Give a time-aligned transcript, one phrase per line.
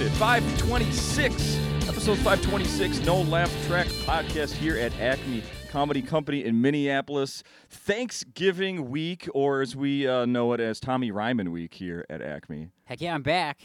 [0.00, 0.10] is it?
[0.16, 1.58] 526.
[1.88, 7.42] Episode 526, No Laugh Track podcast here at Acme Comedy Company in Minneapolis.
[7.70, 12.68] Thanksgiving week, or as we uh, know it as Tommy Ryman week here at Acme.
[12.84, 13.60] Heck yeah, I'm back.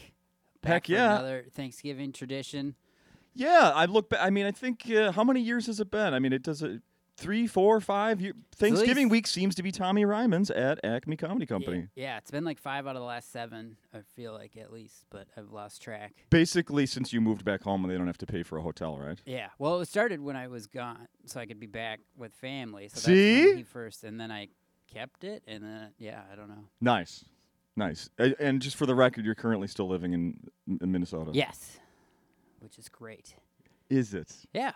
[0.62, 1.18] Back Heck yeah.
[1.18, 2.76] Another Thanksgiving tradition.
[3.34, 4.20] Yeah, I look back.
[4.22, 6.14] I mean, I think, uh, how many years has it been?
[6.14, 6.80] I mean, it does it.
[7.16, 8.20] Three, four, five.
[8.56, 11.88] Thanksgiving week seems to be Tommy Ryman's at Acme Comedy Company.
[11.94, 13.76] Yeah, yeah, it's been like five out of the last seven.
[13.94, 16.14] I feel like at least, but I've lost track.
[16.30, 18.96] Basically, since you moved back home and they don't have to pay for a hotel,
[18.98, 19.20] right?
[19.26, 19.48] Yeah.
[19.58, 22.88] Well, it started when I was gone, so I could be back with family.
[22.88, 23.52] So See?
[23.54, 24.48] that's first, and then I
[24.92, 26.64] kept it, and then yeah, I don't know.
[26.80, 27.24] Nice,
[27.76, 28.08] nice.
[28.18, 30.38] A- And just for the record, you're currently still living in,
[30.80, 31.30] in Minnesota.
[31.34, 31.78] Yes,
[32.60, 33.34] which is great.
[33.90, 34.32] Is it?
[34.54, 34.72] Yeah.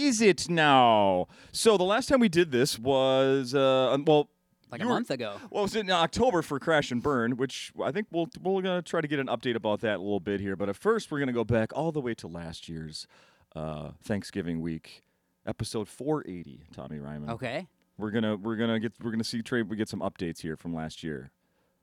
[0.00, 1.26] Is it now?
[1.52, 4.28] So the last time we did this was uh well
[4.70, 5.36] Like a were- month ago.
[5.50, 8.82] Well, it was in October for Crash and Burn, which I think we'll we're gonna
[8.82, 10.56] try to get an update about that a little bit here.
[10.56, 13.06] But at first, we're gonna go back all the way to last year's
[13.54, 15.02] uh, Thanksgiving week,
[15.46, 16.62] episode 480.
[16.74, 17.30] Tommy Ryman.
[17.30, 17.66] Okay.
[17.98, 20.74] We're gonna we're gonna get we're gonna see trade we get some updates here from
[20.74, 21.30] last year.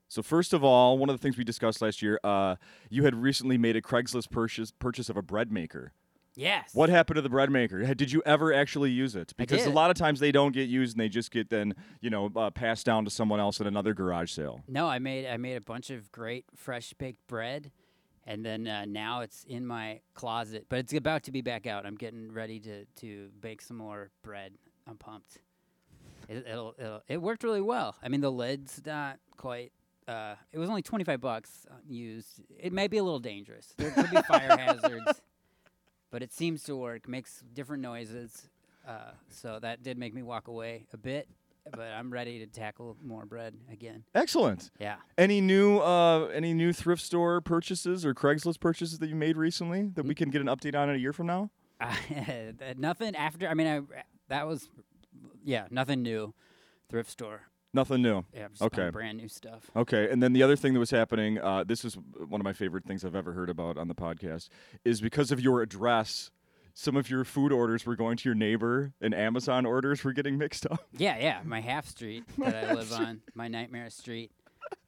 [0.08, 2.56] So first of all, one of the things we discussed last year, uh,
[2.89, 5.91] you had recently made a Craigslist purchase purchase of a bread maker.
[6.38, 6.69] Yes.
[6.73, 7.83] What happened to the bread maker?
[7.95, 9.33] Did you ever actually use it?
[9.38, 12.11] Because a lot of times they don't get used and they just get then you
[12.11, 14.61] know uh, passed down to someone else at another garage sale.
[14.67, 17.71] No, I made I made a bunch of great fresh baked bread,
[18.25, 20.67] and then uh, now it's in my closet.
[20.69, 21.88] But it's about to be back out.
[21.88, 24.53] I'm getting ready to to bake some more bread.
[24.88, 25.39] I'm pumped.
[26.29, 27.95] It, it'll, it'll it worked really well.
[28.03, 29.72] I mean, the lid's not quite.
[30.07, 32.41] Uh, it was only 25 bucks uh, used.
[32.57, 33.73] It may be a little dangerous.
[33.75, 35.22] There could be fire hazards,
[36.11, 37.08] but it seems to work.
[37.08, 38.50] Makes different noises.
[38.88, 41.27] Uh, so that did make me walk away a bit,
[41.72, 44.05] but I'm ready to tackle more bread again.
[44.16, 44.72] Excellent.
[44.80, 44.95] Yeah.
[45.17, 49.91] Any new uh, any new thrift store purchases or Craigslist purchases that you made recently
[49.95, 51.50] that we can get an update on in a year from now?
[51.79, 53.47] Uh, nothing after.
[53.47, 53.81] I mean, I
[54.29, 54.69] that was
[55.44, 56.34] yeah, nothing new.
[56.89, 57.41] Thrift store.
[57.73, 58.23] Nothing new.
[58.33, 58.89] Yeah, just Okay.
[58.89, 59.69] brand new stuff.
[59.75, 61.95] Okay, and then the other thing that was happening, uh, this is
[62.28, 64.50] one of my favorite things I've ever heard about on the podcast,
[64.85, 66.31] is because of your address,
[66.73, 70.38] some of your food orders were going to your neighbor, and Amazon orders were getting
[70.38, 70.88] mixed up.
[70.97, 74.31] Yeah, yeah, my half street that I live on, my nightmare street,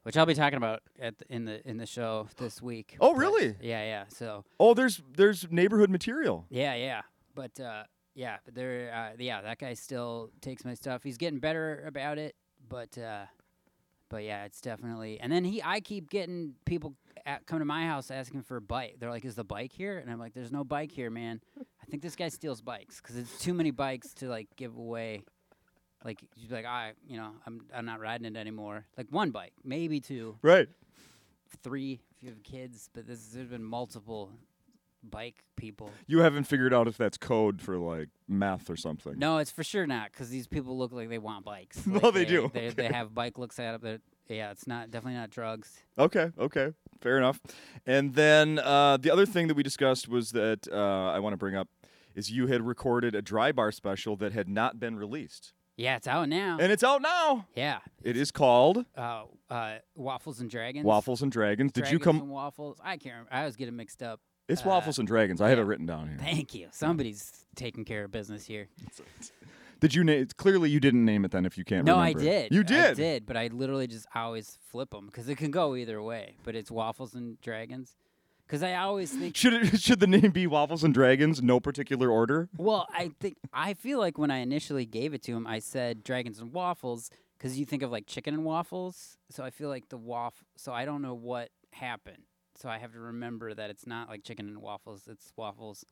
[0.02, 2.96] which I'll be talking about at the, in the in the show this week.
[3.00, 3.56] Oh, But- really?
[3.60, 4.04] Yeah, yeah.
[4.08, 6.46] So Oh, there's there's neighborhood material.
[6.48, 7.02] yeah, yeah.
[7.34, 11.02] But uh, yeah, but there, uh, yeah, that guy still takes my stuff.
[11.04, 12.34] He's getting better about it,
[12.70, 13.26] but uh,
[14.08, 15.20] but yeah, it's definitely.
[15.20, 16.94] And then he, I keep getting people
[17.26, 18.96] at, come to my house asking for a bike.
[18.98, 21.42] They're like, "Is the bike here?" And I'm like, "There's no bike here, man.
[21.60, 25.22] I think this guy steals bikes because it's too many bikes to like give away."
[26.02, 29.32] Like you'd be like, "I, you know, I'm I'm not riding it anymore." Like one
[29.32, 30.68] bike, maybe two, Right.
[31.62, 34.30] three if you have kids, but this there's been multiple
[35.02, 35.90] bike people.
[36.06, 39.18] You haven't figured out if that's code for like math or something.
[39.18, 41.86] No, it's for sure not because these people look like they want bikes.
[41.86, 42.50] No, Like, they do.
[42.52, 43.82] They, they have bike looks at up.
[43.82, 45.82] They're- Yeah, it's not definitely not drugs.
[45.98, 47.40] Okay, okay, fair enough.
[47.86, 51.36] And then uh, the other thing that we discussed was that uh, I want to
[51.38, 51.68] bring up
[52.14, 56.06] is you had recorded a dry bar special that had not been released, Yeah, it's
[56.08, 56.58] out now.
[56.60, 57.46] and it's out now.
[57.54, 60.84] yeah, It is called uh, uh, waffles and dragons.
[60.84, 61.72] Waffles and Dragons.
[61.72, 62.16] Did you come?
[62.20, 62.78] and waffles?
[62.82, 63.14] I can't.
[63.14, 63.32] remember.
[63.32, 64.20] I always get it mixed up.
[64.50, 65.40] It's uh, Waffles and Dragons.
[65.40, 66.18] I have it written down here.
[66.18, 66.68] Thank you.
[66.72, 68.68] Somebody's taking care of business here.
[69.80, 70.26] Did you name?
[70.36, 71.46] Clearly, you didn't name it then.
[71.46, 72.52] If you can't no, I did.
[72.52, 72.90] You did.
[72.90, 73.24] I did.
[73.24, 76.36] but I literally just always flip them because it can go either way.
[76.44, 77.96] But it's waffles and dragons.
[78.46, 79.80] Because I always think Should it?
[79.80, 81.40] Should the name be Waffles and Dragons?
[81.40, 82.50] No particular order.
[82.58, 86.04] Well, I think I feel like when I initially gave it to him, I said
[86.04, 89.16] dragons and waffles because you think of like chicken and waffles.
[89.30, 90.44] So I feel like the waff.
[90.56, 92.24] So I don't know what happened.
[92.60, 95.02] So I have to remember that it's not like chicken and waffles.
[95.08, 95.84] It's waffles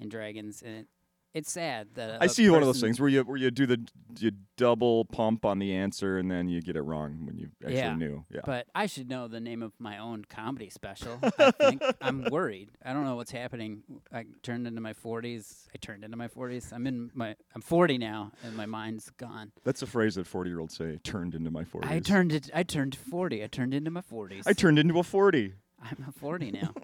[0.00, 0.86] and dragons, and it,
[1.34, 3.86] it's sad that I see one of those things where you where you do the
[4.18, 7.76] you double pump on the answer and then you get it wrong when you actually
[7.76, 8.24] Yeah, knew.
[8.30, 8.40] Yeah.
[8.44, 11.20] But I should know the name of my own comedy special.
[11.38, 12.70] I think I'm worried.
[12.84, 13.82] I don't know what's happening.
[14.12, 15.66] I turned into my 40s.
[15.72, 16.72] I turned into my 40s.
[16.72, 17.36] I'm in my.
[17.54, 19.52] I'm 40 now, and my mind's gone.
[19.64, 20.98] That's a phrase that forty year olds say.
[21.04, 21.90] Turned into my forties.
[21.90, 22.50] I turned it.
[22.52, 23.44] I turned 40.
[23.44, 24.42] I turned into my 40s.
[24.46, 25.52] I turned into a forty.
[25.82, 26.74] I'm a 40 now.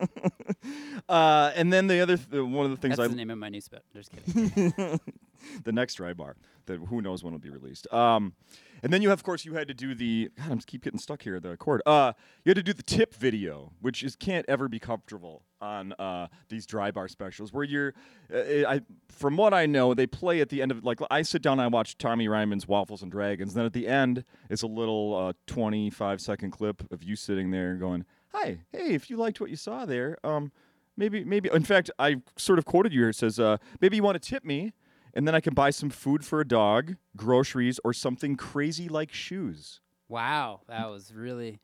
[1.07, 3.37] Uh, and then the other th- one of the things That's I the name of
[3.37, 3.85] my new special.
[3.93, 4.99] Just kidding.
[5.65, 6.37] the next dry bar
[6.67, 7.93] that who knows when it'll be released.
[7.93, 8.35] Um,
[8.83, 10.31] and then you have, of course, you had to do the.
[10.37, 11.81] God, I'm keep getting stuck here the cord.
[11.87, 12.13] Uh,
[12.45, 16.29] you had to do the tip video, which is can't ever be comfortable on uh,
[16.49, 17.95] these dry bar specials, where you're.
[18.33, 21.41] Uh, I, from what I know, they play at the end of like I sit
[21.41, 23.53] down and I watch Tommy Ryman's Waffles and Dragons.
[23.53, 27.51] And then at the end is a little uh, 25 second clip of you sitting
[27.53, 28.05] there going.
[28.35, 30.53] "Hi, hey, if you liked what you saw there, um,
[30.97, 33.11] maybe, maybe." In fact, I sort of quoted you here.
[33.11, 34.73] It says, uh, "Maybe you want to tip me,
[35.15, 39.13] and then I can buy some food for a dog, groceries, or something crazy like
[39.13, 41.61] shoes." Wow, that was really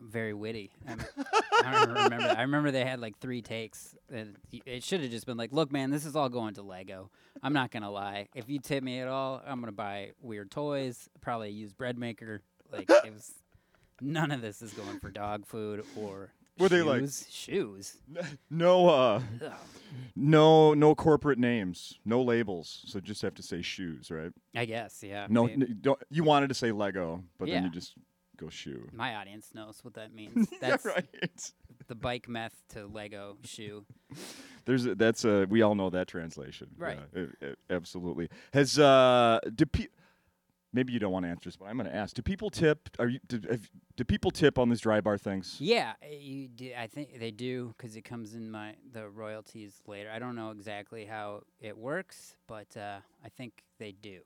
[0.00, 0.72] very witty.
[0.88, 1.06] I, mean,
[1.64, 2.34] I don't remember.
[2.36, 3.94] I remember they had like three takes.
[4.12, 4.36] And
[4.66, 7.10] it should have just been like, "Look, man, this is all going to Lego.
[7.42, 8.28] I'm not gonna lie.
[8.34, 11.08] If you tip me at all, I'm gonna buy weird toys.
[11.20, 12.40] Probably a used bread maker.
[12.72, 13.32] Like it was.
[14.00, 16.70] None of this is going for dog food or Were shoes.
[16.70, 17.96] they like- shoes?
[18.50, 19.52] No, uh, Ugh.
[20.16, 22.82] no, no corporate names, no labels.
[22.86, 24.32] So just have to say shoes, right?
[24.54, 25.26] I guess, yeah.
[25.28, 27.94] No, n- don't, you wanted to say Lego, but then you just
[28.36, 28.88] go shoe.
[28.92, 30.48] my audience knows what that means.
[30.52, 31.52] yeah, That's right.
[31.88, 33.84] the bike meth to Lego shoe.
[34.64, 36.68] There's a, that's a we all know that translation.
[36.78, 36.98] Right.
[37.14, 38.28] Yeah, a- a- absolutely.
[38.54, 39.88] Has uh do pe-
[40.74, 42.14] maybe you don't want to answer this, but I'm going to ask.
[42.14, 42.90] Do people tip?
[42.98, 43.40] Are you do,
[43.96, 45.56] do people tip on these dry bar things?
[45.58, 49.80] Yeah, uh, you do, I think they do because it comes in my the royalties
[49.86, 50.10] later.
[50.12, 54.20] I don't know exactly how it works, but uh, I think they do.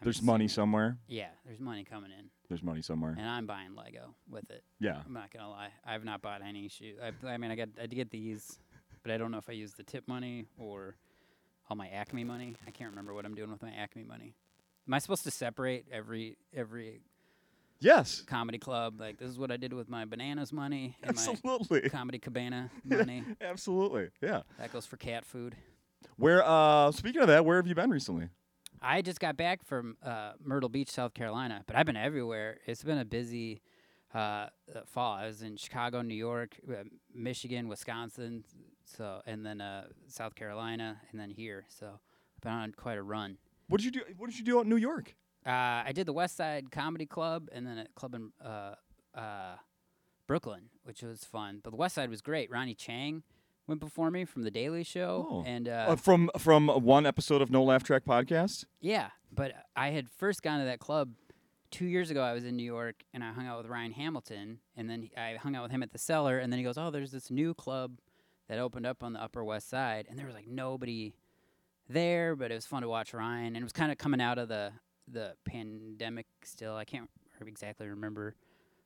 [0.00, 0.98] I'm There's money somewhere.
[1.06, 3.14] Yeah, there's money coming in, There's money somewhere.
[3.16, 4.64] and I'm buying Lego with it.
[4.80, 5.00] Yeah.
[5.06, 5.68] I'm not gonna lie.
[5.86, 6.98] I've not bought any shoes.
[7.02, 8.58] I, I mean, I got I did get these,
[9.04, 10.96] but I don't know if I use the tip money or
[11.70, 12.56] all my Acme money.
[12.66, 14.34] I can't remember what I'm doing with my Acme money.
[14.86, 17.00] Am I supposed to separate every every
[17.80, 18.22] Yes.
[18.22, 19.00] comedy club?
[19.00, 21.88] Like this is what I did with my bananas money and my Absolutely.
[21.90, 23.24] comedy cabana money.
[23.40, 24.08] Absolutely.
[24.20, 24.42] Yeah.
[24.58, 25.54] That goes for cat food.
[26.16, 28.28] Where uh speaking of that, where have you been recently?
[28.86, 32.58] I just got back from uh, Myrtle Beach, South Carolina, but I've been everywhere.
[32.66, 33.62] It's been a busy
[34.14, 34.48] uh, uh,
[34.84, 35.14] fall.
[35.14, 36.82] I was in Chicago, New York, uh,
[37.14, 38.44] Michigan, Wisconsin,
[38.84, 41.64] so and then uh, South Carolina, and then here.
[41.68, 43.38] So I've been on quite a run.
[43.68, 44.02] What did you do?
[44.16, 45.14] What did you do out in New York?
[45.46, 45.50] Uh,
[45.86, 48.74] I did the West Side Comedy Club and then a club in uh,
[49.14, 49.56] uh,
[50.26, 51.60] Brooklyn, which was fun.
[51.62, 52.50] But the West Side was great.
[52.50, 53.22] Ronny Chieng
[53.66, 55.44] went before me from The Daily Show, Oh.
[55.46, 58.64] and uh, Uh, from from one episode of No Laugh Track podcast.
[58.80, 61.12] Yeah, but I had first gone to that club
[61.70, 62.22] two years ago.
[62.22, 65.16] I was in New York and I hung out with Ryan Hamilton, and then he-
[65.16, 67.30] I hung out with him at the cellar, and then he goes, "Oh, there's this
[67.30, 67.98] new club
[68.48, 71.14] that opened up on the Upper West Side," and there was like nobody
[71.88, 74.38] there, but it was fun to watch Ryan, and it was kind of coming out
[74.38, 74.72] of the
[75.06, 76.74] the pandemic still.
[76.76, 77.10] I can't
[77.46, 78.34] exactly remember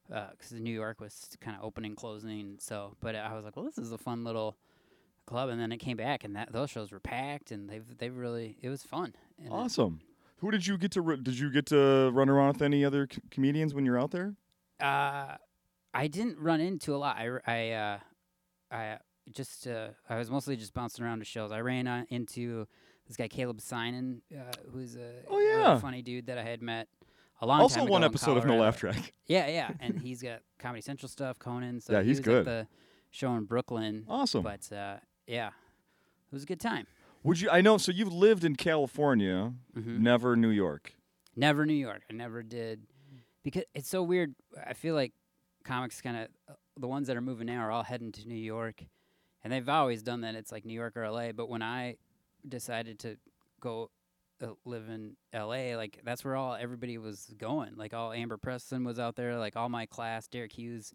[0.09, 2.56] because New York was kind of opening, closing.
[2.61, 4.56] So, but I was like, well, this is a fun little
[5.27, 8.17] club, and then it came back, and that those shows were packed, and they've they've
[8.17, 9.15] really it was fun.
[9.39, 10.01] And Awesome.
[10.39, 11.17] Who did you get to?
[11.17, 14.35] Did you get to run around with any other c- comedians when you're out there?
[14.81, 15.37] Uh,
[15.93, 17.17] I didn't run into a lot.
[17.17, 17.99] I, I, uh,
[18.71, 18.99] I
[19.33, 21.51] just, uh, I was mostly just bouncing around to shows.
[21.51, 22.69] I ran uh, into
[23.08, 26.87] this guy Caleb Synan, uh, who's a Oh, really funny dude that I had met
[27.40, 29.14] a long also, time ago Also, one episode of No Laugh Track.
[29.26, 31.81] Yeah, yeah, and he's got Comedy Central stuff, Conan.
[31.81, 32.44] So Yeah, he he's was good.
[32.46, 32.66] The
[33.10, 34.43] show in Brooklyn, Awesome.
[34.43, 34.96] but uh,
[35.26, 36.87] yeah, it was a good time.
[37.25, 37.50] Would you?
[37.50, 37.76] I know.
[37.78, 40.93] So you've lived in California, hmm never New York.
[41.37, 42.02] Never New York.
[42.10, 42.87] I never did
[43.43, 44.34] because it's so weird.
[44.66, 45.12] I feel like
[45.64, 48.82] comics kind of the ones that are moving now are all heading to New York,
[49.44, 50.34] and they've always done that.
[50.37, 51.32] It's like New York or L.A.
[51.32, 51.96] But when I
[52.46, 53.17] decided to
[53.61, 53.90] go
[54.43, 57.76] uh, live in L.A., like that's where all everybody was going.
[57.76, 59.38] Like all Amber Preston was out there.
[59.38, 60.93] Like all my class, Derek Hughes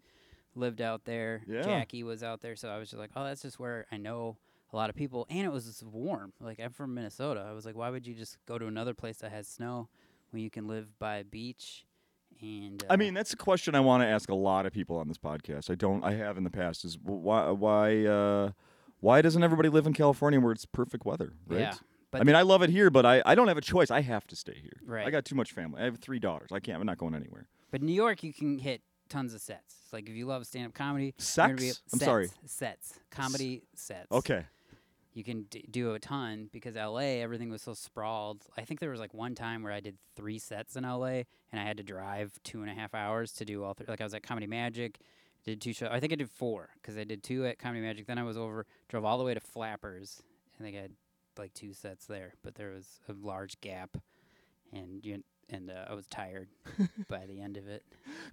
[0.54, 1.42] lived out there.
[1.46, 1.62] Yeah.
[1.62, 2.56] Jackie was out there.
[2.56, 4.38] So I was just like, oh, that's just where I know
[4.72, 6.32] a lot of people, and it was warm.
[6.40, 7.46] Like I'm from Minnesota.
[7.48, 9.88] I was like, why would you just go to another place that has snow
[10.30, 11.86] when you can live by a beach?
[12.40, 14.96] And uh, I mean, that's a question I want to ask a lot of people
[14.96, 15.70] on this podcast.
[15.70, 16.02] I don't.
[16.02, 16.84] I have in the past.
[16.84, 17.50] Is why?
[17.50, 18.04] Why?
[18.04, 18.50] Uh,
[19.04, 21.32] why doesn't everybody live in California where it's perfect weather?
[21.46, 21.60] Right.
[21.60, 21.74] yeah,
[22.10, 23.90] but I mean, I love it here, but I, I don't have a choice.
[23.90, 24.78] I have to stay here.
[24.84, 25.06] Right.
[25.06, 25.80] I got too much family.
[25.82, 26.50] I have three daughters.
[26.52, 26.80] I can't.
[26.80, 27.46] I'm not going anywhere.
[27.70, 29.76] but New York, you can hit tons of sets.
[29.84, 31.48] It's like if you love stand-up comedy, you're Sex.
[31.48, 32.30] gonna be I'm sets, sorry.
[32.46, 34.10] sets, comedy sets.
[34.10, 34.44] Okay.
[35.12, 38.42] you can d- do a ton because LA everything was so sprawled.
[38.56, 41.60] I think there was like one time where I did three sets in LA and
[41.60, 43.86] I had to drive two and a half hours to do all three.
[43.86, 44.98] Like I was at Comedy Magic,
[45.44, 45.90] did two shows.
[45.92, 48.06] I think I did four because I did two at Comedy Magic.
[48.06, 50.22] Then I was over, drove all the way to Flappers.
[50.58, 50.92] I think I had
[51.38, 53.96] like two sets there, but there was a large gap,
[54.72, 56.48] and you and uh, I was tired
[57.08, 57.84] by the end of it.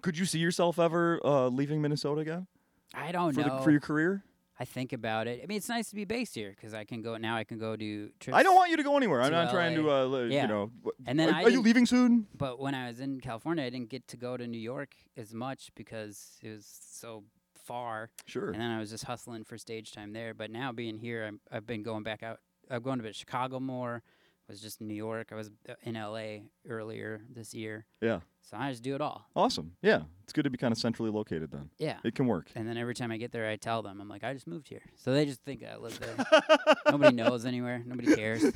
[0.02, 2.48] Could you see yourself ever uh, leaving Minnesota again
[2.94, 3.58] I don't for know.
[3.58, 4.24] the for your career?
[4.62, 5.40] I think about it.
[5.44, 7.36] I mean, it's nice to be based here because I can go now.
[7.36, 8.10] I can go to.
[8.20, 8.38] trips.
[8.38, 9.20] I don't want you to go anywhere.
[9.22, 9.90] I'm to not trying to.
[9.90, 10.44] Uh, li- Yeah.
[10.44, 10.72] You know.
[11.08, 12.28] And then are, I are you leaving soon?
[12.38, 15.34] But when I was in California, I didn't get to go to New York as
[15.34, 17.24] much because it was so
[17.66, 18.12] far.
[18.28, 18.52] Sure.
[18.52, 20.36] And then I was just hustling for stage time there.
[20.36, 22.38] But now being here, I'm, I've been going back out.
[22.70, 24.04] I've gone to Chicago more.
[24.52, 25.30] Was just in New York.
[25.32, 27.86] I was uh, in LA earlier this year.
[28.02, 28.20] Yeah.
[28.42, 29.26] So I just do it all.
[29.34, 29.72] Awesome.
[29.82, 31.70] Yeah, it's good to be kind of centrally located then.
[31.78, 32.00] Yeah.
[32.04, 32.52] It can work.
[32.54, 34.68] And then every time I get there, I tell them, I'm like, I just moved
[34.68, 34.82] here.
[34.98, 36.44] So they just think I live there.
[36.92, 37.82] Nobody knows anywhere.
[37.86, 38.44] Nobody cares.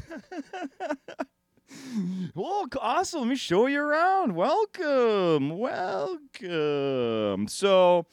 [2.36, 3.22] Well, awesome.
[3.22, 4.36] Let me show you around.
[4.36, 5.58] Welcome.
[5.58, 7.48] Welcome.
[7.48, 8.06] So,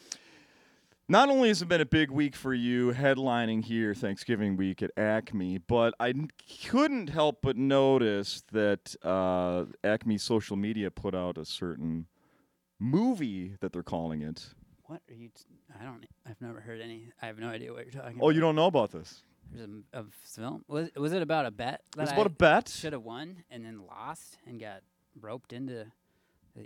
[1.12, 4.90] not only has it been a big week for you headlining here Thanksgiving week at
[4.96, 6.14] Acme, but I
[6.70, 12.06] couldn't help but notice that uh, Acme social media put out a certain
[12.80, 14.54] movie that they're calling it.
[14.84, 15.28] What are you?
[15.28, 15.44] T-
[15.78, 16.02] I don't.
[16.26, 17.08] I've never heard any.
[17.20, 18.24] I have no idea what you're talking about.
[18.24, 18.34] Oh, about.
[18.34, 19.22] you don't know about this?
[19.52, 20.64] There's a, a film.
[20.66, 22.68] Was was it about a bet that It's about a bet.
[22.70, 24.80] should have won and then lost and got
[25.20, 25.84] roped into?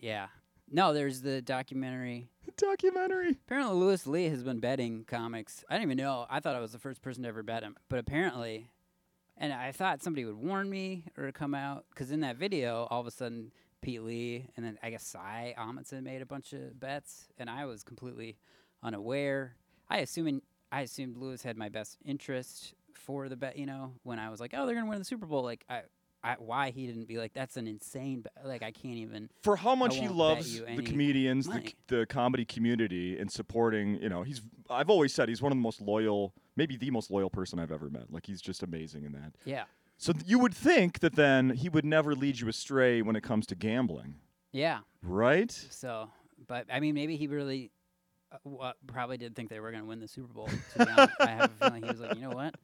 [0.00, 0.28] Yeah.
[0.70, 2.28] No, there's the documentary.
[2.56, 3.30] Documentary.
[3.30, 5.64] Apparently, Louis Lee has been betting comics.
[5.68, 6.26] I didn't even know.
[6.28, 8.70] I thought I was the first person to ever bet him, but apparently,
[9.37, 13.00] and I thought somebody would warn me or come out because in that video, all
[13.00, 16.80] of a sudden, Pete Lee and then I guess Cy Amundson made a bunch of
[16.80, 18.38] bets, and I was completely
[18.82, 19.56] unaware.
[19.88, 20.42] I assuming
[20.73, 23.56] I assumed Louis had my best interest for the bet.
[23.56, 25.82] You know, when I was like, oh, they're gonna win the Super Bowl, like I.
[26.26, 29.75] I, why he didn't be like that's an insane like I can't even for how
[29.76, 31.75] much he loves the comedians, the, money.
[31.87, 34.02] the comedy community, and supporting.
[34.02, 34.42] You know, he's.
[34.68, 37.71] I've always said he's one of the most loyal, maybe the most loyal person I've
[37.71, 38.12] ever met.
[38.12, 39.35] Like he's just amazing in that.
[39.45, 39.64] yeah
[39.99, 43.23] So th- you would think that then he would never lead you astray when it
[43.23, 44.16] comes to gambling,
[44.52, 45.52] yeah right?
[45.71, 46.11] So,
[46.49, 47.71] but I mean, maybe he really
[48.33, 50.49] uh, wa probably did think they were going to win the Super Bowl.
[50.76, 52.56] To be honest, I have a feeling he was like, you know what,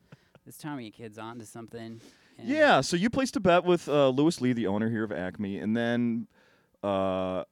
[0.45, 2.01] this Tommy kid's on to something.
[2.39, 2.81] And Yeah.
[2.81, 5.77] So you placed a bet with uh, Louis Lee, the owner here of Acme, and
[5.77, 6.27] then.
[6.83, 7.45] Uh,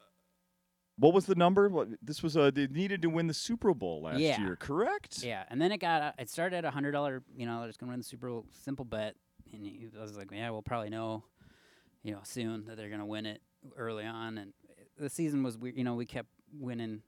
[0.97, 1.69] what was the number?
[1.71, 4.39] What, this was uh, they needed to win the Super Bowl last Yeah.
[4.43, 5.23] year, correct?
[5.23, 7.23] Yeah, and then it got uh, it started at a hundred dollar.
[7.35, 8.45] You know, they're just going to win the Super Bowl.
[8.65, 9.15] Simple bet,
[9.53, 11.25] and I was like, yeah, we'll probably know,
[12.03, 13.41] you know, soon that they're going to win it
[13.79, 14.37] early on.
[14.37, 14.53] And
[14.99, 15.77] the season was weird.
[15.79, 17.01] You know, we kept winning.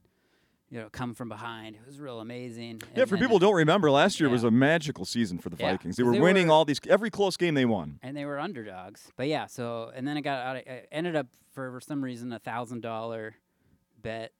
[0.73, 1.75] You know, come from behind.
[1.75, 2.81] It was real amazing.
[2.95, 5.57] Yeah, and for people who don't remember, last year was a magical season for the
[5.59, 5.97] Yeah, Vikings.
[5.97, 7.99] They were they winning were- all these every close game they won.
[8.01, 9.11] and they were underdogs.
[9.15, 10.63] But yeah, so and then I got out.
[10.91, 13.35] Ended up for some reason a thousand dollar
[14.01, 14.31] bet,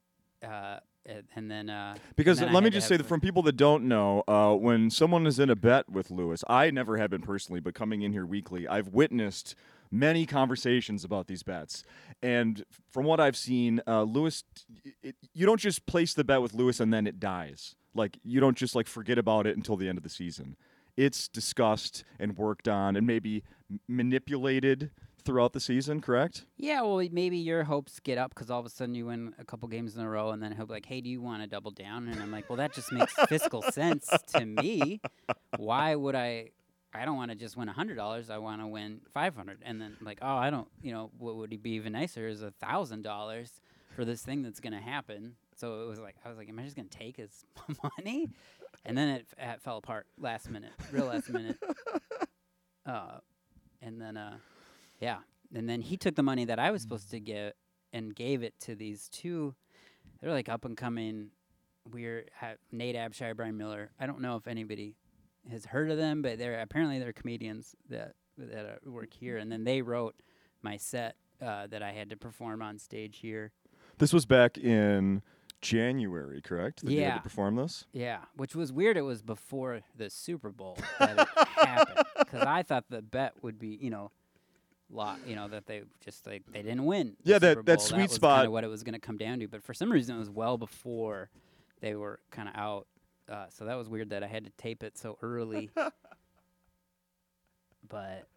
[0.43, 3.55] uh, and, and then uh, Because then let me just say that from people that
[3.55, 7.21] don't know, uh, when someone is in a bet with Louis, I never have been
[7.21, 9.53] personally, but coming in here weekly, I've witnessed
[9.93, 11.83] many conversations about these bets.
[12.21, 14.43] And from what I've seen, uh, Louis,
[15.03, 17.75] it, you don't just place the bet with Louis and then it dies.
[17.93, 20.57] Like you don't just like forget about it until the end of the season.
[20.97, 23.43] It's discussed and worked on and maybe
[23.87, 24.89] manipulated
[25.23, 26.01] throughout the season.
[26.01, 26.45] Correct?
[26.57, 29.45] yeah, well maybe your hopes get up because all of a sudden you win a
[29.45, 31.47] couple games in a row, and then he'll be like, "Hey, do you want to
[31.47, 35.01] double down?" And I'm like, "Well, that just makes fiscal sense to me.
[35.57, 36.49] Why would I?"
[36.93, 38.29] I don't want to just win a hundred dollars.
[38.29, 40.67] I want to win five hundred, and then like, oh, I don't.
[40.81, 43.51] You know, what would be even nicer is a thousand dollars
[43.95, 45.35] for this thing that's gonna happen.
[45.55, 47.45] So it was like, I was like, am I just gonna take his
[47.97, 48.29] money?
[48.85, 51.57] And then it, f- it fell apart last minute, real last minute.
[52.85, 53.19] Uh,
[53.81, 54.35] and then uh,
[54.99, 55.19] yeah,
[55.55, 57.55] and then he took the money that I was supposed to get
[57.93, 59.55] and gave it to these two.
[60.21, 61.29] They're like up and coming.
[61.89, 63.91] We're ha- Nate Abshire, Brian Miller.
[63.99, 64.95] I don't know if anybody
[65.51, 69.37] has heard of them, but they're apparently they're comedians that that uh, work here.
[69.37, 70.15] And then they wrote
[70.61, 73.51] my set uh, that I had to perform on stage here.
[73.99, 75.21] This was back in
[75.61, 76.83] January, correct?
[76.83, 77.15] That you had Yeah.
[77.17, 77.85] to perform this.
[77.93, 78.97] Yeah, which was weird.
[78.97, 83.59] It was before the Super Bowl that it happened because I thought the bet would
[83.59, 84.11] be, you know,
[84.89, 87.15] lot, you know, that they just like they didn't win.
[87.23, 87.85] the Yeah, that- Super that Bowl.
[87.85, 89.91] sweet was spot- Kinda what it was going to come down to, but for some
[89.91, 91.29] reason it was well before
[91.81, 92.87] they were kind of out.
[93.29, 95.69] Uh, so that was weird that I had to tape it so early.
[97.87, 98.27] but,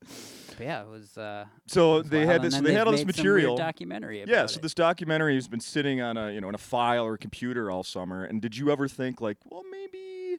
[0.00, 1.16] but yeah, it was.
[1.16, 2.58] Uh, So it was they had this.
[2.58, 3.56] They had all this made some weird material.
[3.56, 4.24] documentary.
[4.26, 4.62] Yeah, so it.
[4.62, 7.70] this documentary has been sitting on a you know in a file or a computer
[7.70, 8.24] all summer.
[8.24, 10.38] And did you ever think like, well, maybe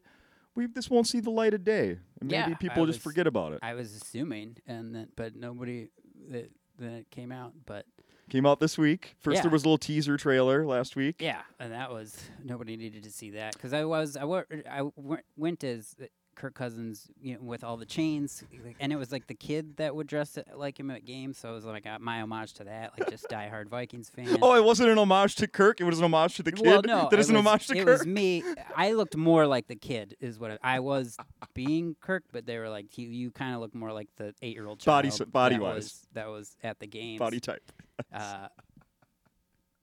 [0.55, 3.03] we this won't see the light of day, and maybe Yeah, I people just was-
[3.03, 3.60] forget about it?
[3.62, 5.89] I was assuming, and then but nobody
[6.29, 7.86] that that came out, but.
[8.29, 9.15] Came out this week.
[9.20, 9.41] First, Yeah.
[9.44, 11.17] there was a little teaser trailer last week.
[11.20, 14.77] Yeah, and that was nobody needed to see that because I was I, wa- I
[14.79, 15.96] w- went as
[16.36, 18.44] Kirk Cousins you know, with all the chains,
[18.79, 21.38] and it was like the kid that would dress like him at games.
[21.38, 24.38] So it was like uh, my homage to that, like just diehard Vikings fan.
[24.41, 25.79] Oh, it wasn't an homage to Kirk.
[25.79, 26.65] It was an homage to the kid.
[26.65, 27.88] well, no, that is an was, homage to it Kirk.
[27.88, 28.44] It was me.
[28.75, 31.15] I looked more like the kid, is what I, I was
[31.53, 34.79] being Kirk, but they were like, you, you kind of look more like the eight-year-old
[34.79, 35.03] child.
[35.03, 35.75] Body body that wise.
[35.75, 37.20] was, that was at the game.
[37.20, 37.72] Body type.
[38.14, 38.48] Uh,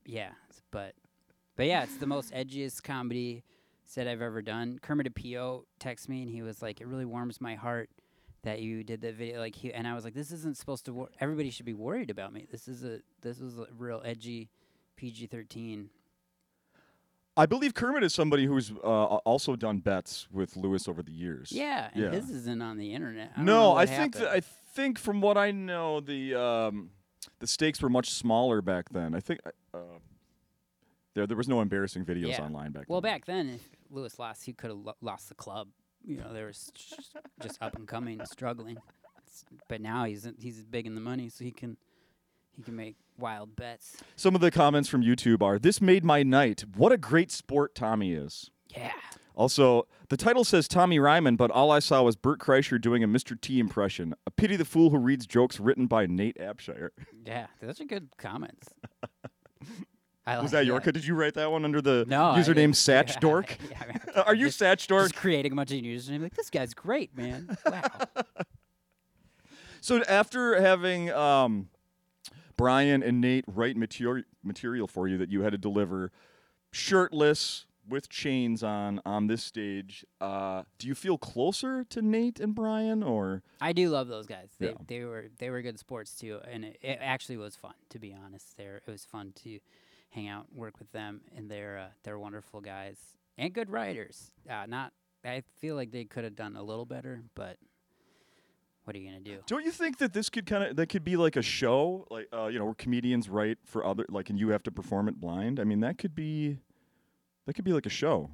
[0.04, 0.30] yeah,
[0.70, 0.94] but
[1.56, 3.44] but yeah, it's the most edgiest comedy
[3.86, 4.78] set I've ever done.
[4.82, 7.90] Kermit Apio texted me and he was like, "It really warms my heart
[8.42, 10.92] that you did the video like he and I was like, this isn't supposed to.
[10.92, 12.46] Wor- Everybody should be worried about me.
[12.50, 14.50] This is a this was a real edgy
[14.96, 15.90] PG thirteen.
[17.36, 18.86] I believe Kermit is somebody who's uh,
[19.24, 21.50] also done bets with Louis over the years.
[21.50, 22.10] Yeah, and Yeah.
[22.10, 23.32] his isn't on the internet.
[23.36, 26.90] I No, I what think th- I think from what I know, the um,
[27.38, 29.14] the stakes were much smaller back then.
[29.14, 29.40] I think
[29.74, 29.78] uh,
[31.14, 32.42] there there was no embarrassing videos Yeah.
[32.44, 32.92] online back then.
[32.92, 33.12] well, then.
[33.12, 35.68] back then, if Louis lost, he could have lo- lost the club.
[36.04, 38.76] You know, there was just, just up and coming, struggling.
[38.76, 41.76] It's- but now he's he's big in the money, so he can
[42.56, 43.96] he can make wild bets.
[44.16, 46.64] Some of the comments from YouTube are, "This made my night.
[46.76, 48.92] What a great sport Tommy is." Yeah.
[49.34, 53.08] Also, the title says Tommy Ryman, but all I saw was Bert Kreischer doing a
[53.08, 53.40] Mr.
[53.40, 54.14] T impression.
[54.26, 56.90] A pity the fool who reads jokes written by Nate Abshire.
[57.24, 58.68] Yeah, those are good comments.
[60.26, 60.72] I Was like- that yeah.
[60.78, 60.92] Yorka?
[60.92, 63.56] Did you write that one under the No, username Satch Dork?
[63.70, 65.04] yeah, I- Are you just, Satch Dork?
[65.04, 66.22] just creating a bunch of username?
[66.22, 67.56] Like this guy's great, man.
[67.64, 67.88] Wow.
[69.80, 71.68] So after having um,
[72.56, 76.12] Brian and Nate write material material for you that you had to deliver,
[76.70, 82.54] shirtless with chains on on this stage, uh, do you feel closer to Nate and
[82.54, 84.50] Brian, or I do love those guys.
[84.58, 84.74] They Yeah.
[84.86, 88.14] they were they were good sports too, and it, it actually was fun to be
[88.14, 88.56] honest.
[88.56, 89.58] There it was fun to
[90.10, 92.98] hang out, and work with them, and they're uh, they're wonderful guys
[93.38, 94.30] and good writers.
[94.48, 94.92] Uh, not
[95.24, 97.56] I feel like they could have done a little better, but
[98.84, 99.38] what are you gonna do?
[99.46, 102.28] don't you think that this could kind of that could be like a show, like
[102.32, 105.20] uh, you know, where comedians write for other, like, and you have to perform it
[105.20, 105.60] blind?
[105.60, 106.58] I mean, that could be
[107.46, 108.30] that could be like a show.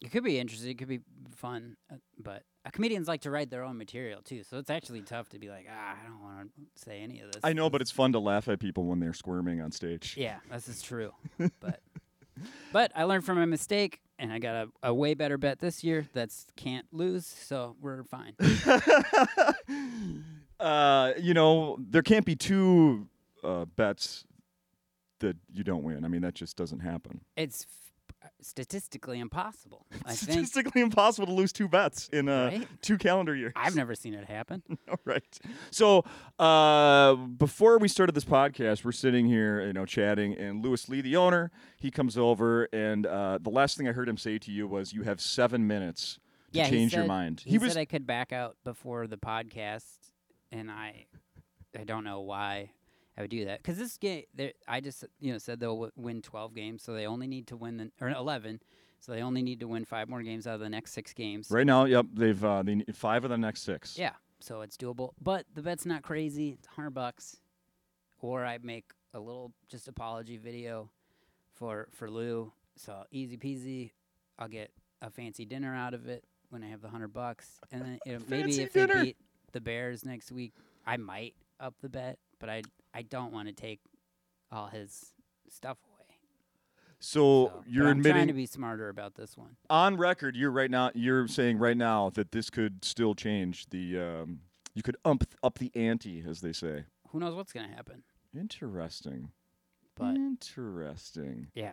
[0.00, 0.70] It could be interesting.
[0.70, 1.00] It could be
[1.36, 4.42] fun, uh, but uh, comedians like to write their own material too.
[4.44, 7.32] So it's actually tough to be like, ah, I don't want to say any of
[7.32, 7.40] this.
[7.44, 10.14] I know, but it's fun to laugh at people when they're squirming on stage.
[10.16, 11.12] Yeah, this is true.
[11.60, 11.80] but
[12.72, 15.84] but I learned from my mistake, and I got a, a way better bet this
[15.84, 16.08] year.
[16.12, 18.34] That's can't lose, so we're fine.
[20.60, 23.08] uh, you know, there can't be two
[23.44, 24.24] uh, bets
[25.20, 26.04] that you don't win.
[26.04, 27.20] I mean, that just doesn't happen.
[27.36, 27.66] It's
[28.42, 29.86] statistically impossible.
[30.04, 30.30] I think.
[30.32, 32.68] Statistically impossible to lose two bets in uh, Right?
[32.82, 33.52] two calendar years.
[33.56, 34.62] I've never seen it happen.
[34.88, 35.38] All right.
[35.70, 36.04] So
[36.38, 41.00] uh, before we started this podcast, we're sitting here, you know, chatting, and Louis Lee,
[41.00, 44.50] the owner, he comes over, and uh, the last thing I heard him say to
[44.50, 46.18] you was, "You have seven minutes
[46.52, 49.06] to yeah, he change your said- mind." He, was said I could back out before
[49.06, 49.84] the podcast,
[50.52, 51.06] and I,
[51.78, 52.70] I don't know why
[53.20, 55.92] I would do that because this game, there- I just you know said they'll w-
[55.94, 58.60] win twelve games, so they only need to win the or eleven,
[59.00, 61.48] so they only need to win five more games out of the next six games.
[61.50, 61.84] right now.
[61.84, 63.98] Yep, they've uh, they need five of the next six.
[63.98, 66.50] Yeah, so it's doable, but the bet's not crazy.
[66.58, 67.36] It's hundred bucks,
[68.20, 70.88] or I make a little just apology video
[71.52, 72.52] for for Lou.
[72.76, 73.90] So easy peasy.
[74.38, 74.70] I'll get
[75.02, 78.12] a fancy dinner out of it when I have the hundred bucks, and then you
[78.14, 78.94] know, maybe if dinner.
[78.94, 79.16] they beat
[79.52, 80.54] the Bears next week,
[80.86, 82.62] I might up the bet, but I
[82.94, 83.80] I don't want to take
[84.50, 85.12] all his
[85.48, 86.16] stuff away.
[86.98, 89.56] So, So- you're I'm trying admitting to be smarter about this one.
[89.70, 90.90] on record, you're right now.
[90.94, 93.98] You're saying right now that this could still change the.
[93.98, 94.40] Um,
[94.74, 96.84] you could ump up the ante, as they say.
[97.08, 98.02] Who knows what's gonna happen?
[98.34, 99.32] Interesting.
[99.96, 101.48] But Interesting.
[101.54, 101.72] yeah,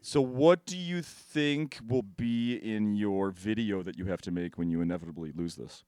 [0.00, 4.56] So, what do you think will be in your video that you have to make
[4.56, 5.84] when you inevitably lose this?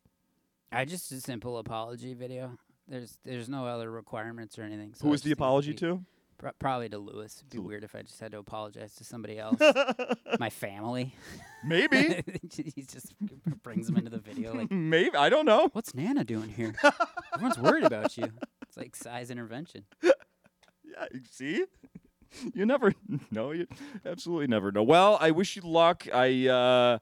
[0.73, 2.59] I just a simple apology video.
[2.91, 4.93] There's there's no other requirements or anything.
[4.95, 6.05] So Who was the apology to?
[6.39, 7.35] Pro- probably to Louis.
[7.37, 9.61] It'd be Lu- weird if I just had to apologize to somebody else.
[10.41, 11.15] My family.
[11.65, 12.23] Maybe.
[12.53, 13.15] he just
[13.63, 15.17] brings them into the video like, Maybe.
[15.17, 15.69] I don't know.
[15.73, 16.75] "What's Nana doing here?
[17.35, 18.27] Everyone's worried about you."
[18.67, 19.85] It's like size intervention.
[20.03, 20.11] Yeah,
[21.13, 21.65] you see?
[22.55, 22.93] You never
[23.31, 23.51] know.
[23.53, 23.67] You
[24.05, 24.83] absolutely never know.
[24.83, 26.07] Well, I wish you luck.
[26.13, 26.99] I uh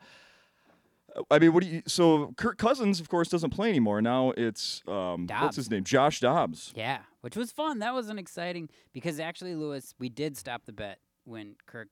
[1.30, 4.00] I mean, what do you so Kirk Cousins of course doesn't play anymore.
[4.02, 5.84] Now it's um what's his name?
[5.84, 6.72] Josh Dobbs.
[6.76, 7.78] Yeah, which was fun.
[7.80, 11.88] That was an exciting because actually Louis, we did stop the bet when Kirk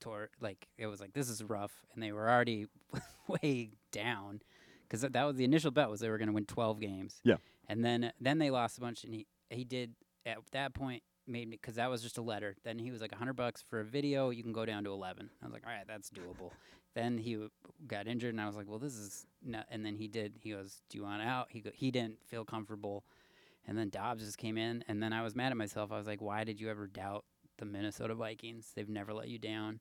[0.00, 0.30] tore.
[0.40, 2.66] Like it was like this is rough, and they were already
[3.28, 4.40] way down
[4.82, 7.20] because that was the initial bet was they were going to win twelve games.
[7.24, 7.36] Yeah.
[7.68, 11.48] and then then they lost a bunch, and he he did at that point made
[11.48, 12.56] me because that was just a letter.
[12.64, 14.30] Then he was like hundred bucks for a video.
[14.30, 15.30] You can go down to eleven.
[15.42, 16.50] I was like, all right, that's doable.
[16.94, 17.50] then he w-
[17.86, 19.66] got injured, and I was like, well, this is not.
[19.70, 20.34] And then he did.
[20.40, 21.48] He goes, do you want out?
[21.50, 23.04] He go, he didn't feel comfortable.
[23.68, 25.90] And then Dobbs just came in, and then I was mad at myself.
[25.92, 27.24] I was like, why did you ever doubt
[27.58, 28.72] the Minnesota Vikings?
[28.74, 29.80] They've never let you down.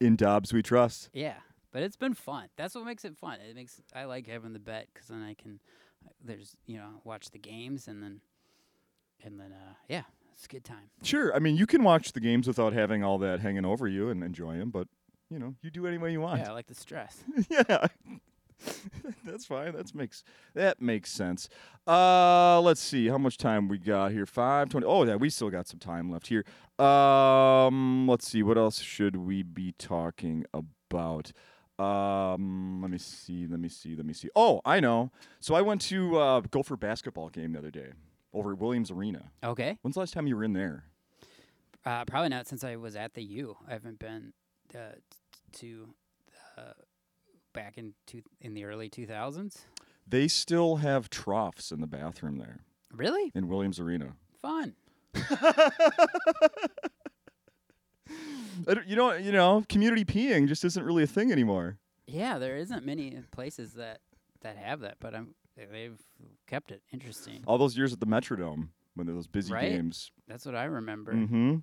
[0.00, 1.10] In Dobbs we trust.
[1.12, 1.34] Yeah,
[1.70, 2.48] but it's been fun.
[2.56, 3.38] That's what makes it fun.
[3.46, 5.60] It makes I like having the bet because then I can,
[6.24, 8.22] there's you know watch the games and then,
[9.22, 10.04] and then uh yeah,
[10.40, 10.88] it's a good time.
[11.02, 11.34] Sure.
[11.34, 14.24] I mean, you can watch the games without having all that hanging over you and
[14.24, 14.88] enjoy them, but
[15.28, 16.40] you know, you do any way you want.
[16.40, 17.22] Yeah, I like the stress.
[17.50, 17.88] yeah.
[19.24, 19.72] That's fine.
[19.72, 20.24] That makes
[20.54, 21.50] that makes sense.
[21.86, 24.24] Uh, let's see how much time we got here.
[24.24, 24.86] Five twenty.
[24.86, 26.46] Oh, yeah, we still got some time left here.
[26.78, 28.42] Um, let's see.
[28.42, 31.32] What else should we be talking about?
[31.78, 33.46] Um, let me see.
[33.46, 33.94] Let me see.
[33.94, 34.30] Let me see.
[34.34, 35.10] Oh, I know.
[35.38, 37.92] So I went to uh, Gopher basketball game the other day
[38.32, 39.30] over at Williams Arena.
[39.42, 39.78] Okay.
[39.82, 40.84] When's the last time you were in there?
[41.84, 43.56] Uh, probably not since I was at the U.
[43.68, 44.32] I haven't been
[44.74, 44.96] uh,
[45.58, 45.88] to
[46.58, 46.72] uh,
[47.54, 49.58] back in two, in the early 2000s.
[50.06, 52.60] They still have troughs in the bathroom there
[52.92, 54.14] Really in Williams Arena.
[54.40, 54.74] fun.
[58.86, 61.78] You know, you know, community peeing just isn't really a thing anymore.
[62.06, 64.00] Yeah, there isn't many places that
[64.42, 65.34] that have that, but I'm
[65.70, 65.98] they've
[66.46, 67.42] kept it interesting.
[67.46, 69.70] All those years at the Metrodome when there were those busy Right.
[69.70, 70.10] games.
[70.28, 71.12] That's what I remember.
[71.12, 71.56] Mm-hmm.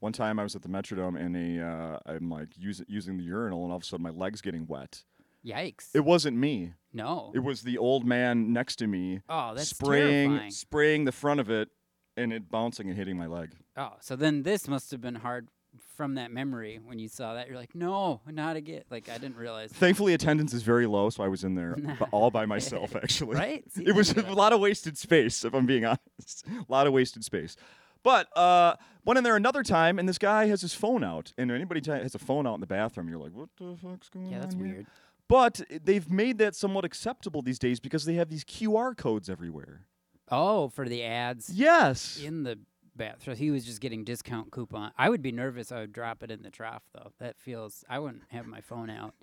[0.00, 3.24] One time I was at the Metrodome and a, uh, I'm like using using the
[3.24, 5.04] urinal and all of a sudden my legs getting wet.
[5.44, 5.90] Yikes!
[5.94, 6.72] It wasn't me.
[6.94, 7.30] no.
[7.34, 10.50] It was the old man next to me oh, that's spraying terrifying.
[10.50, 11.68] spraying the front of it
[12.16, 13.52] and it bouncing and hitting my leg.
[13.76, 15.48] Oh, so then this must have been hard
[15.96, 17.48] from that memory when you saw that.
[17.48, 18.82] You're like, no, not again.
[18.90, 19.70] Like I didn't realize.
[19.72, 23.36] Thankfully attendance is very low, so I was in there b- all by myself actually.
[23.36, 23.64] Right?
[23.72, 26.44] See, It was a lot of wasted space, if I'm being honest.
[26.48, 27.56] a lot of wasted space.
[28.02, 28.76] But uh,
[29.06, 31.32] went in there another time, and this guy has his phone out.
[31.38, 34.10] And anybody t- has a phone out in the bathroom, you're like, what the fuck's
[34.10, 34.30] going on?
[34.30, 34.64] Yeah, on that's here?
[34.64, 34.86] weird.
[35.26, 39.86] But they've made that somewhat acceptable these days because they have these QR codes everywhere.
[40.30, 42.20] Oh, for the ads Yes.
[42.22, 42.58] in the
[42.96, 43.22] bath.
[43.24, 44.92] So he was just getting discount coupon.
[44.96, 45.72] I would be nervous.
[45.72, 47.12] I would drop it in the trough though.
[47.18, 47.84] That feels.
[47.88, 49.14] I wouldn't have my phone out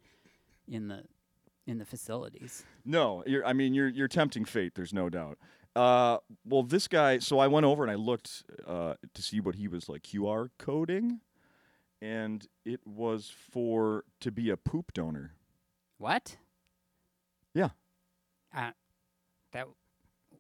[0.68, 1.04] in the
[1.68, 2.64] in the facilities.
[2.86, 4.74] No, you're, I mean you're you're tempting fate.
[4.76, 5.38] There's no doubt.
[5.76, 7.20] Uh, well, this guy.
[7.20, 10.50] So I went over and I looked uh, to see what he was like QR
[10.58, 11.22] coding,
[12.02, 15.36] and it was for to be a poop donor.
[15.98, 16.38] What?
[17.54, 17.70] Yeah.
[18.56, 18.72] Uh,
[19.54, 19.68] that.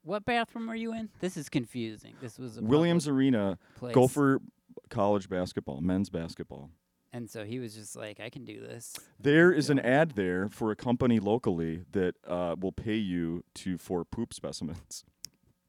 [0.03, 1.09] What bathroom were you in?
[1.19, 2.15] This is confusing.
[2.21, 3.93] This was a Williams Arena, public place.
[3.93, 4.41] Gopher
[4.89, 6.71] College basketball, men's basketball.
[7.13, 8.95] And so he was just like, I can do this.
[9.19, 13.77] There is an ad there for a company locally that uh, will pay you to
[13.77, 15.03] for poop specimens.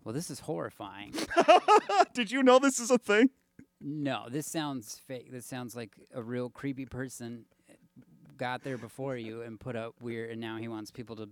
[0.05, 1.15] Well, this is horrifying.
[2.15, 3.31] Did you know this is a thing?
[3.81, 5.33] No, this sounds fake.
[5.33, 7.45] This sounds like a real creepy person
[8.37, 11.29] got there before you and put up weird, and now he wants people to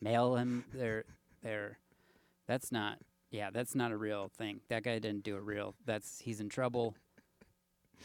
[0.00, 1.04] mail him their
[1.42, 1.78] their.
[2.46, 2.98] That's not.
[3.30, 4.60] Yeah, that's not a real thing.
[4.68, 5.74] That guy didn't do a real.
[5.84, 6.94] That's he's in trouble.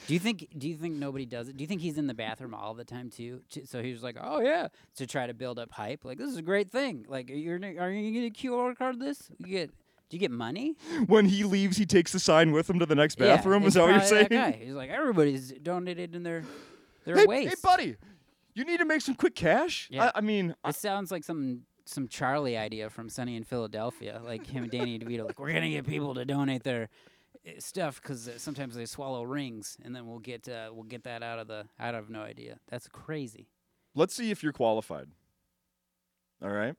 [0.08, 0.48] Do you think?
[0.58, 1.58] Do you think nobody does it?
[1.58, 3.42] Do you think he's in the bathroom all the time too?
[3.66, 6.06] So he was like, "Oh yeah," to try to build up hype.
[6.06, 7.06] Like this is a great thing.
[7.08, 9.30] Like you're are you gonna get a QR card this?
[9.40, 9.72] You get.
[10.10, 10.76] Do you get money?
[11.06, 13.62] When he leaves, he takes the sign with him to the next bathroom.
[13.62, 14.28] it's is that what you're saying?
[14.32, 14.60] that guy.
[14.64, 16.44] He's like everybody's donated in their
[17.06, 17.50] their Hey, waste.
[17.50, 17.96] hey, buddy,
[18.56, 19.88] you need to make some quick cash.
[19.92, 20.06] Yeah.
[20.06, 24.22] I, I mean, I, This sounds like some some Charlie idea from Sunny in Philadelphia,
[24.24, 25.26] like him and Danny DeVito.
[25.26, 26.90] Like we're gonna get people to donate their
[27.48, 31.04] uh, stuff because uh, sometimes they swallow rings, and then we'll get uh, we'll get
[31.04, 31.66] that out of the.
[31.80, 32.60] I have no idea.
[32.70, 33.48] That's crazy.
[33.96, 35.08] let's see if you're qualified.
[36.42, 36.76] All right.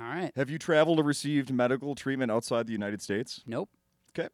[0.00, 0.30] All right.
[0.36, 3.42] Have you traveled or received medical treatment outside the United States?
[3.46, 3.70] Nope,
[4.16, 4.28] Okay.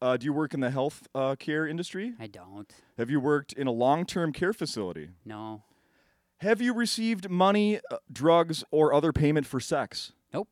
[0.00, 2.12] Uh, do you work in the health uh, care industry?
[2.20, 2.72] I don't.
[2.96, 5.10] Have you worked in a long-term care facility?
[5.24, 5.62] No.
[6.40, 10.12] Have you received money, uh, drugs, or other payment for sex?
[10.32, 10.48] Nope.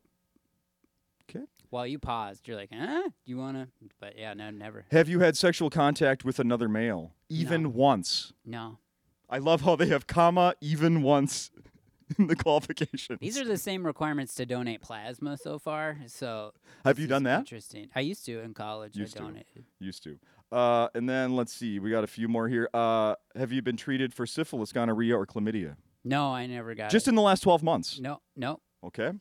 [1.27, 1.45] 'Kay.
[1.69, 3.03] While you paused, you're like, huh?
[3.03, 3.69] Do you wanna?
[3.99, 4.85] But yeah, no, never.
[4.91, 7.69] Have you had sexual contact with another male, even No.
[7.69, 8.33] once?
[8.45, 8.79] No.
[9.29, 11.51] I love how they have comma even once
[12.17, 13.19] in the qualifications.
[13.19, 15.99] These are the same requirements to donate plasma so far.
[16.07, 16.53] So
[16.85, 17.39] have this you is done that?
[17.39, 17.89] Interesting.
[17.95, 18.95] I used to in college.
[18.95, 19.25] Used I to.
[19.25, 19.65] donated.
[19.79, 20.17] Used to.
[20.51, 22.69] Uh, and then let's see, we got a few more here.
[22.73, 25.75] Uh, have you been treated for syphilis, gonorrhea, or chlamydia?
[26.03, 27.11] No, I never got Just it.
[27.11, 27.99] in the last 12 months.
[27.99, 28.59] no, no.
[28.83, 29.11] Okay.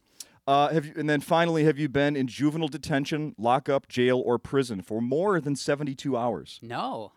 [0.46, 0.92] Uh, have you?
[0.96, 5.40] And then finally, have you been in juvenile detention, lockup, jail, or prison for more
[5.40, 6.60] than 72 hours?
[6.62, 7.10] No,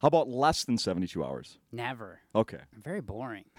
[0.00, 1.58] How about less than 72 hours?
[1.70, 2.20] never.
[2.34, 2.60] Okay.
[2.72, 3.44] Very boring.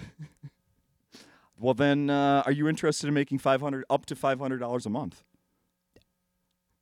[1.58, 5.24] Well, then, uh, are you interested in making 500 up to $500 a month?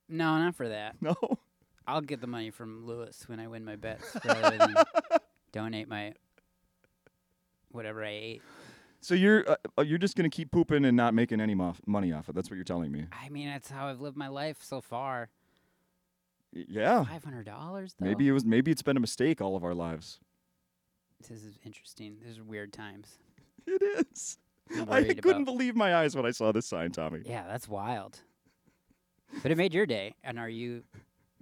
[0.07, 0.95] No, not for that.
[1.01, 1.15] No.
[1.89, 4.75] I'll get the money from Louis when I win my bets rather than
[5.51, 6.13] donate my
[7.71, 8.41] whatever I ate.
[9.01, 12.11] So you're uh, uh, you're just gonna keep pooping and not making any mof- money
[12.11, 12.35] off it.
[12.35, 13.05] That's what you're telling me.
[13.11, 15.29] I mean, that's how I've lived my life so far.
[16.53, 17.05] Y- Yeah.
[17.05, 17.95] Five hundred dollars.
[17.99, 18.43] Maybe it was.
[18.45, 20.19] Maybe it's been a mistake all of our lives.
[21.27, 22.17] this is interesting.
[22.25, 23.19] These are weird times.
[23.67, 24.37] It is.
[24.75, 27.21] I'm I worried couldn't about- believe my eyes when I saw this sign, Tommy.
[27.25, 28.19] Yeah, that's wild.
[29.43, 30.15] But it made your day.
[30.23, 30.83] And are you?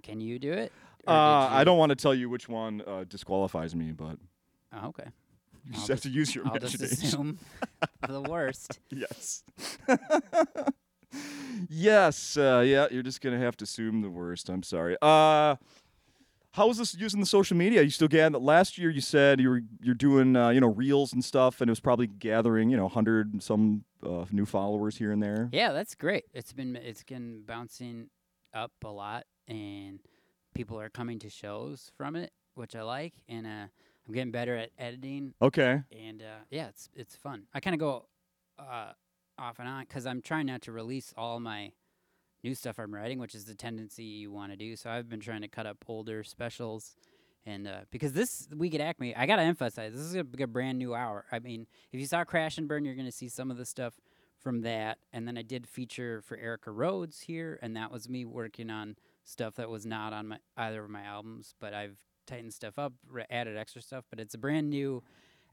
[0.04, 0.72] Can you do it?
[1.08, 3.92] Or did Uh, I you- don't want to tell you which one uh, disqualifies me,
[3.92, 4.18] but
[4.74, 5.06] Oh, okay.
[5.66, 7.08] You I'll just have to use your I'll just imagination.
[7.08, 7.40] assume
[8.08, 8.80] the worst.
[8.90, 9.44] Yes.
[11.70, 12.38] yes.
[12.38, 14.50] Uh, yeah, you're just gonna have to assume the worst.
[14.50, 14.96] I'm sorry.
[15.02, 15.56] Uh,
[16.54, 17.82] how is this using the social media?
[17.82, 18.44] You still gathering?
[18.44, 21.70] Last year, you said you were you're doing uh, you know reels and stuff, and
[21.70, 25.50] it was probably gathering you know hundred and some uh, new followers here and there.
[25.52, 26.26] Yeah, that's great.
[26.34, 28.10] It's been it's been bouncing
[28.54, 30.00] up a lot, and
[30.54, 33.14] people are coming to shows from it, which I like.
[33.28, 33.68] And uh,
[34.08, 35.82] I'm getting better at editing, Okay.
[35.92, 37.44] and uh, yeah, it's it's fun.
[37.54, 38.06] I kind of go
[38.60, 38.92] uh,
[39.38, 41.72] off and on because I'm trying not to release all my
[42.44, 44.76] new stuff I'm writing, which is the tendency you want to do.
[44.76, 46.96] So I've been trying to cut up older specials.
[47.46, 50.78] And uh, because this week at Acme, I gotta emphasize this is a, a brand
[50.78, 51.26] new hour.
[51.32, 53.94] I mean, if you saw Crash and Burn, you're gonna see some of the stuff
[54.38, 54.98] from that.
[55.14, 58.98] And then I did feature for Erica Rhodes here, and that was me working on
[59.28, 61.54] stuff that was not on my either of my albums.
[61.60, 64.06] But I've tightened stuff up, re- added extra stuff.
[64.10, 65.04] But it's a brand new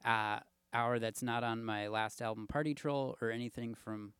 [0.04, 0.38] uh,
[0.72, 4.12] hour that's not on my last album, Party Troll, or anything from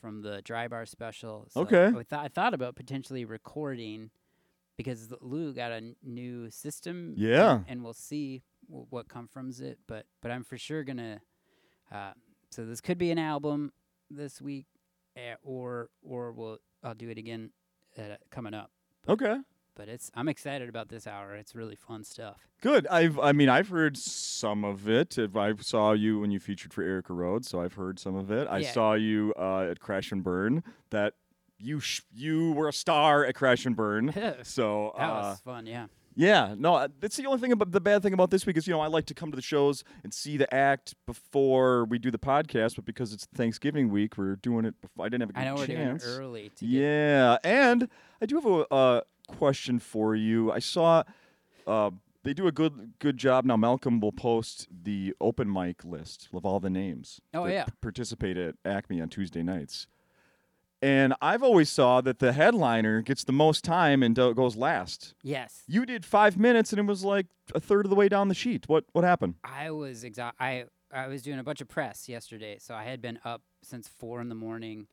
[0.00, 1.46] from the Dry Bar special.
[1.50, 1.86] So Okay.
[1.94, 4.10] I, thought I thought about potentially recording
[4.78, 7.12] because Lou got a n- new system.
[7.18, 7.60] Yeah.
[7.68, 9.78] and, we'll see w- what comes from it.
[9.86, 11.20] But but I'm for sure gonna.
[11.92, 12.12] Uh,
[12.50, 13.72] so this could be an album
[14.10, 14.66] this week,
[15.16, 17.50] eh, or or we'll I'll do it again
[17.98, 18.70] uh, coming up.
[19.08, 19.36] Okay.
[19.76, 21.34] But it's I'm excited about this hour.
[21.34, 22.36] It's really fun stuff.
[22.60, 22.86] Good.
[22.88, 25.16] I've I mean I've heard some of it.
[25.16, 28.30] If I saw you when you featured for Erica Rhodes, so I've heard some of
[28.30, 28.46] it.
[28.50, 28.72] I Yeah.
[28.72, 30.62] saw you uh, at Crash and Burn.
[30.90, 31.14] That
[31.58, 34.06] you sh- you were a star at Crash and Burn.
[34.14, 34.98] that So uh,
[35.30, 35.66] was fun.
[35.66, 35.86] Yeah.
[36.14, 38.66] Yeah, no, uh, that's the only thing about the bad thing about this week is
[38.66, 41.98] you know I like to come to the shows and see the act before we
[41.98, 44.80] do the podcast, but because it's Thanksgiving week, we're doing it.
[44.80, 46.04] Before, I didn't have a good I know we're doing chance.
[46.04, 46.50] it early.
[46.56, 47.88] To get, Yeah, and
[48.20, 50.50] I do have a uh, question for you.
[50.52, 51.04] I saw
[51.66, 51.90] uh,
[52.22, 53.56] they do a good good job now.
[53.56, 57.64] Malcolm will post the open mic list of all the names Oh, yeah.
[57.64, 59.86] p- participate at Acme on Tuesday nights.
[60.82, 65.14] And I've always saw that the headliner gets the most time and goes last.
[65.22, 65.62] Yes.
[65.66, 68.34] You did five minutes and it was like a third of the way down the
[68.34, 68.68] sheet.
[68.68, 69.34] What what happened?
[69.44, 73.02] I was exa- I I was doing a bunch of press yesterday, so I had
[73.02, 74.86] been up since four in the morning.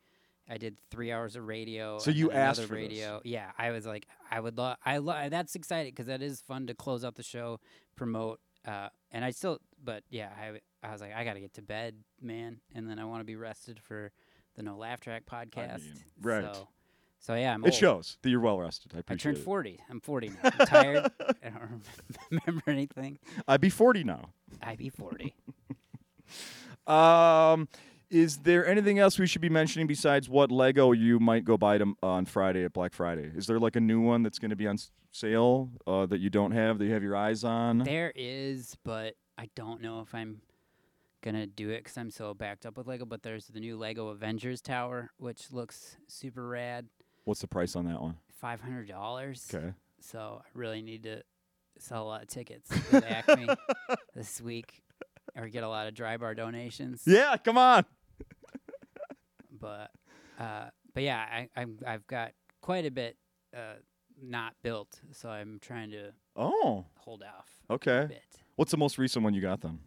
[0.50, 1.98] I did three hours of radio.
[1.98, 2.90] So you asked for this?
[2.90, 3.20] radio.
[3.24, 4.76] Yeah, I was like, I would love.
[4.84, 5.30] I love.
[5.30, 7.60] That's exciting because that is fun to close out the show,
[7.96, 9.60] promote, uh, and I still.
[9.82, 12.98] But yeah, I I was like, I got to get to bed, man, and then
[12.98, 14.12] I want to be rested for
[14.58, 15.80] the No Laugh Track podcast.
[15.82, 16.54] mean, right.
[16.54, 16.68] So,
[17.20, 17.74] so yeah, I'm It old.
[17.74, 18.92] shows that you're well rested.
[18.92, 19.44] I I appreciate turned it.
[19.44, 19.80] 40.
[19.88, 20.34] I'm 40 now.
[20.44, 21.10] I'm tired.
[21.42, 21.82] I don't
[22.46, 23.18] remember anything.
[23.46, 24.30] I'd be 40 now.
[24.62, 25.34] I'd be 40.
[26.86, 27.68] Um,
[28.10, 31.76] is there anything else we should be mentioning besides what Lego you might go buy
[31.78, 33.30] to, on Friday at Black Friday?
[33.34, 36.20] Is there like a new one that's going to be on s- sale uh, that
[36.20, 37.78] you don't have that you have your eyes on?
[37.78, 40.40] There is, but I don't know if I'm
[41.22, 43.04] gonna do it because I'm so backed up with Lego.
[43.04, 46.86] But there's the new Lego Avengers Tower, which looks super rad.
[47.24, 48.16] What's the price on that one?
[48.40, 49.46] Five hundred dollars.
[49.52, 49.72] Okay.
[50.00, 51.22] So I really need to
[51.78, 53.48] sell a lot of tickets at Acme
[54.14, 54.82] this week,
[55.36, 57.02] or get a lot of dry bar donations.
[57.06, 57.84] Yeah, come on.
[59.60, 59.90] But,
[60.38, 63.16] uh, but yeah, I, I'm I've got quite a bit
[63.56, 63.74] uh,
[64.22, 68.06] not built, so I'm trying to Oh, hold off a okay.
[68.08, 68.22] bit.
[68.56, 69.80] What's the most recent one you got then?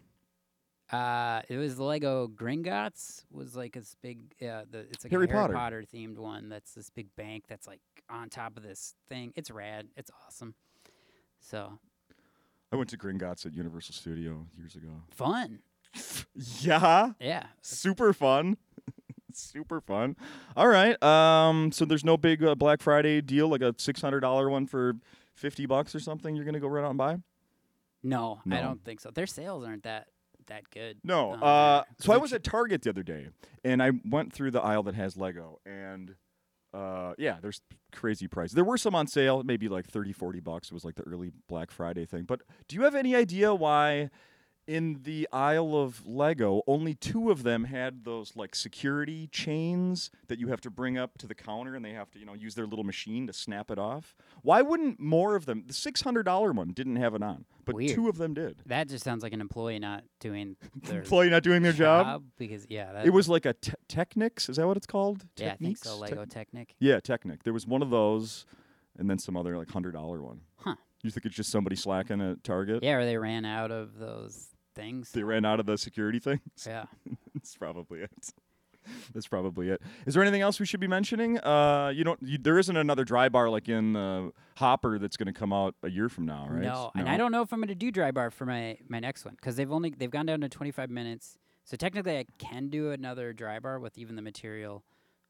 [0.92, 3.24] Uh, it was the Lego Gringotts.
[3.30, 4.20] Was like this big.
[4.42, 5.54] Uh, the it's like Harry a Harry Potter.
[5.54, 5.84] Potter.
[5.94, 6.48] themed one.
[6.48, 9.32] That's this big bank that's like on top of this thing.
[9.36, 9.88] It's rad.
[9.96, 10.54] It's awesome.
[11.40, 11.78] So
[12.72, 15.02] I went to Gringotts at Universal Studio years ago.
[15.10, 15.60] fun.
[16.60, 17.46] Yeah, Yeah.
[17.60, 18.56] super fun.
[19.34, 20.16] super fun.
[20.56, 21.00] All right.
[21.02, 24.66] Um, so there's no big uh, Black Friday deal, like a six hundred dollar one
[24.66, 24.94] for
[25.34, 26.34] fifty bucks or something.
[26.36, 27.18] You're gonna go right out and buy?
[28.02, 28.56] No, No.
[28.56, 29.10] I don't think so.
[29.10, 30.08] Their sales aren't that
[30.46, 30.98] that good.
[31.04, 31.32] No.
[31.32, 33.28] Um, Uh, so I was at Target the other day,
[33.64, 36.14] and I went through the aisle that has Lego, and
[36.74, 37.60] uh, yeah, there's
[37.92, 38.54] crazy prices.
[38.54, 40.68] There were some on sale, maybe like 30, 40 bucks.
[40.68, 42.24] It was like the early Black Friday thing.
[42.24, 44.10] But do you have any idea why?
[44.72, 50.38] In the aisle of Lego, only two of them had those like security chains that
[50.38, 52.54] you have to bring up to the counter, and they have to, you know, use
[52.54, 54.14] their little machine to snap it off.
[54.40, 55.64] Why wouldn't more of them?
[55.66, 57.94] The six hundred dollar one didn't have it on, but Weird.
[57.94, 58.60] two of them did.
[58.64, 62.24] That just sounds like an employee not doing their Employee not doing their job.
[62.38, 64.48] because yeah, that, It was like a te- Technics.
[64.48, 65.26] Is that what it's called?
[65.36, 65.98] yeah, I think so.
[65.98, 66.74] Lego Tech- Technic.
[66.80, 67.42] yeah, Technic.
[67.44, 68.46] There was one of those,
[68.98, 70.40] and then some other like hundred dollar one.
[70.56, 70.76] Huh.
[71.02, 72.82] You think it's just somebody slacking at Target?
[72.82, 75.12] Yeah, or they ran out of those things.
[75.12, 76.40] They ran out of the security things.
[76.66, 76.84] Yeah.
[77.34, 78.32] That's probably it.
[79.14, 79.80] That's probably it.
[80.06, 81.38] Is there anything else we should be mentioning?
[81.38, 82.20] Uh, you don't.
[82.22, 85.74] You, there isn't another dry bar like in the Hopper that's going to come out
[85.82, 86.62] a year from now, right?
[86.62, 88.98] No, and I don't know if I'm going to do dry bar for my my
[88.98, 91.38] next one because they've only they've gone down to 25 minutes.
[91.64, 94.82] So technically, I can do another dry bar with even the material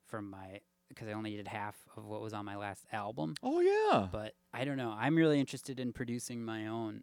[0.06, 3.34] from my because I only did half of what was on my last album.
[3.42, 4.08] Oh yeah.
[4.10, 4.94] But I don't know.
[4.96, 7.02] I'm really interested in producing my own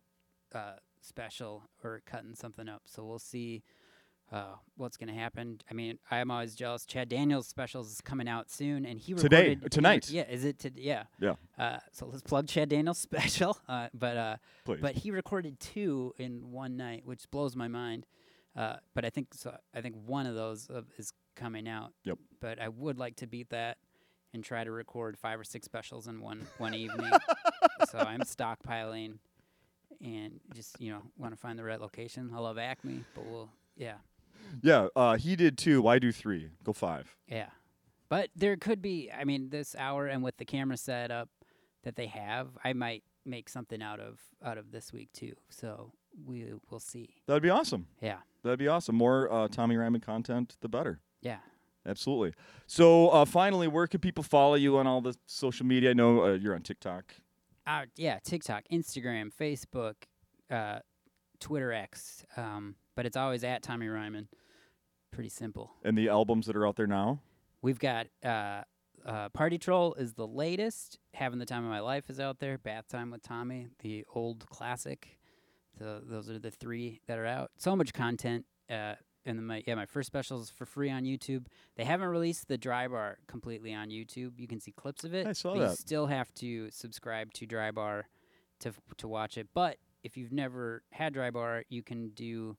[0.54, 2.84] uh, special or cutting something up.
[2.86, 3.64] So we'll see
[4.32, 5.60] uh, what's going to happen.
[5.70, 6.86] I mean, I'm always jealous.
[6.86, 10.10] Chad Daniels' specials is coming out soon, and he Today, recorded he- tonight.
[10.12, 10.60] yeah, is it?
[10.60, 10.82] today?
[10.84, 11.04] yeah.
[11.20, 11.34] Yeah.
[11.58, 13.58] Uh, so let's plug Chad Daniels' special.
[13.68, 14.36] Uh, but uh,
[14.66, 18.06] but he recorded two in one night, which blows my mind.
[18.56, 19.56] Uh, but I think so.
[19.74, 21.94] I think one of those uh, is coming out.
[22.04, 22.18] Yep.
[22.40, 23.78] But I would like to beat that
[24.34, 27.12] and try to record five or six specials in one one evening.
[27.90, 29.18] so I'm stockpiling
[30.04, 32.32] and just you know want to find the right location.
[32.36, 33.96] I love Acme, but we'll yeah
[34.62, 34.88] yeah.
[34.96, 35.82] Uh, he did two.
[35.82, 36.50] Why do three?
[36.64, 37.16] Go five.
[37.28, 37.50] yeah.
[38.10, 39.12] But there could be.
[39.12, 41.30] I mean, this hour and with the camera set up
[41.84, 45.34] that they have, I might make something out of out of this week too.
[45.50, 45.92] So
[46.26, 47.16] we will see.
[47.28, 47.88] That'd be awesome.
[48.02, 48.18] Yeah.
[48.44, 48.96] That'd be awesome.
[48.96, 51.02] More uh, Tommy Ryman content, the better.
[51.22, 51.38] Yeah.
[51.86, 52.34] Absolutely.
[52.68, 55.92] So uh, finally, where can people follow you on all the social media?
[55.92, 57.14] I know uh, you're on TikTok.
[57.66, 59.96] Uh, yeah, TikTok, Instagram, Facebook,
[60.50, 60.80] uh,
[61.40, 62.26] Twitter X.
[62.38, 64.28] Um, but it's always at Tommy Ryman.
[65.12, 65.72] Pretty simple.
[65.84, 67.22] And the albums that are out there now.
[67.62, 68.62] We've got uh,
[69.06, 71.00] uh, Party Troll is the latest.
[71.14, 72.58] Having the Time of My Life is out there.
[72.58, 75.18] Bath Time with Tommy, the old classic.
[75.78, 77.52] So those are the three that are out.
[77.58, 78.46] So much content.
[78.70, 81.46] Uh, and then my yeah, my first special is for free on YouTube.
[81.76, 84.34] They haven't released the Dry Bar completely on YouTube.
[84.38, 85.28] You can see clips of it.
[85.28, 88.08] I saw but You still have to subscribe to Dry Bar
[88.60, 89.48] to f- to watch it.
[89.54, 92.58] But if you've never had Dry Bar, you can do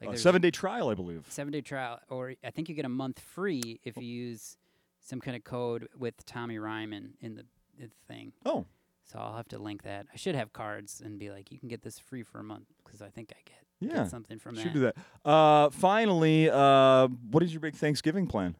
[0.00, 1.26] like there's- seven day trial, I believe.
[1.28, 4.00] seven day trial, or I think you get a month free if oh.
[4.00, 4.56] you use
[5.00, 7.44] some kind of code with Tommy Ryman in the,
[7.78, 8.32] the thing.
[8.44, 8.66] Oh,
[9.04, 10.06] So I'll have to link that.
[10.12, 12.66] I should have cards and be like, you can get this free for a month
[12.84, 13.94] because I think I get, yeah.
[14.02, 14.74] get something from Should that.
[14.74, 14.96] do that.
[15.24, 18.56] Uh, finally, uh, what is your big Thanksgiving plan?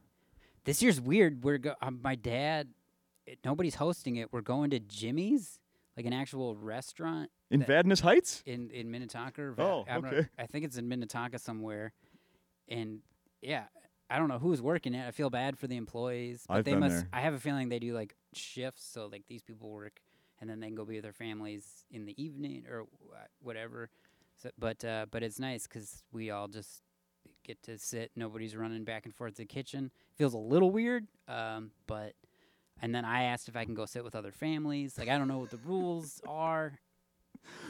[0.64, 1.42] This year's weird.
[1.44, 2.68] We're go- um, my dad.
[3.26, 4.32] It, nobody's hosting it.
[4.32, 5.58] We're going to Jimmy's,
[5.96, 8.42] like an actual restaurant In Vadnais Heights?
[8.46, 9.52] in in Minnetonka.
[9.52, 10.28] Va- Oh, I know- okay.
[10.38, 11.92] I think it's in Minnetonka somewhere,
[12.68, 13.00] and
[13.40, 13.64] yeah,
[14.10, 15.06] I don't know who's working it.
[15.06, 16.94] I feel bad for the employees, but I've they must.
[16.96, 17.08] there.
[17.12, 20.00] I have a feeling they do like shifts, so like these people work,
[20.40, 22.84] and then they can go be with their families in the evening or
[23.40, 23.88] whatever.
[24.42, 26.82] So, but uh, but it's nice because we all just
[27.44, 28.10] get to sit.
[28.16, 29.90] Nobody's running back and forth to the kitchen.
[30.16, 32.12] Feels a little weird, um, but.
[32.80, 34.98] And then I asked if I can go sit with other families.
[34.98, 36.80] Like I don't know what the rules are.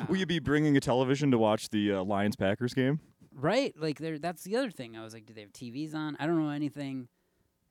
[0.09, 2.99] Will you Um, be bringing a television to watch the uh, Lions Packers game?
[3.35, 4.19] Right, like there.
[4.19, 4.97] That's the other thing.
[4.97, 6.17] I was like, do they have TVs on?
[6.19, 7.09] I don't know anything.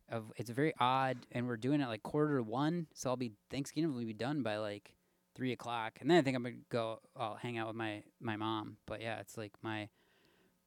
[0.10, 3.32] Of it's very odd, and we're doing it like quarter to one, so I'll be
[3.50, 4.94] Thanksgiving will be done by like
[5.36, 7.00] three o'clock, and then I think I'm gonna go.
[7.16, 8.78] I'll hang out with my my mom.
[8.86, 9.90] But yeah, it's like my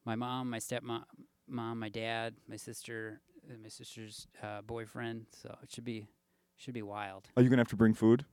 [0.04, 1.04] my mom, my stepmom,
[1.48, 5.26] mom, my dad, my sister, and my sister's uh, boyfriend.
[5.32, 6.08] So it should be
[6.56, 7.28] should be wild.
[7.36, 8.24] Are you gonna have to bring food?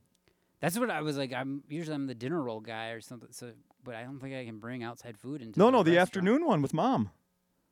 [0.60, 1.32] That's what I was like.
[1.32, 3.30] I'm usually I'm the dinner roll guy or something.
[3.32, 5.96] So, but I don't think I can bring outside food into No, the no, the
[5.96, 6.08] restaurant.
[6.28, 7.10] afternoon one with mom.